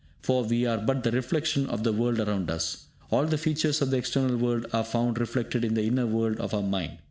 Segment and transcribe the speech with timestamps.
[0.23, 3.91] For, we are but the reflection of the world around us; all the features of
[3.91, 6.97] the external world are found reflected in the inner world of our mind.